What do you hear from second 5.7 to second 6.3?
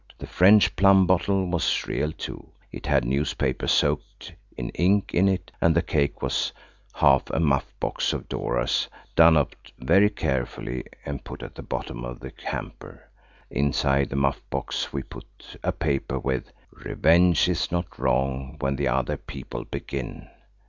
the cake